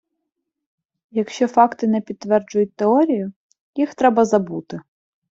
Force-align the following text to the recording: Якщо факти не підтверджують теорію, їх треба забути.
Якщо 1.11 1.47
факти 1.47 1.87
не 1.87 2.01
підтверджують 2.01 2.73
теорію, 2.75 3.33
їх 3.75 3.95
треба 3.95 4.25
забути. 4.25 4.81